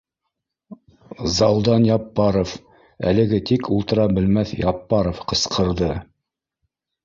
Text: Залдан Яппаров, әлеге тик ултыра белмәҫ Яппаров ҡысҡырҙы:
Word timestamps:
Залдан 1.33 1.85
Яппаров, 1.89 2.55
әлеге 3.11 3.43
тик 3.53 3.71
ултыра 3.77 4.09
белмәҫ 4.19 4.57
Яппаров 4.65 5.25
ҡысҡырҙы: 5.33 5.95